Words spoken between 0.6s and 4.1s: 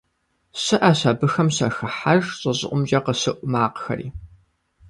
Щыӏэщ абыхэм щахыхьэж щӏы щӏыӏумкӏэ къыщыӏу макъхэри.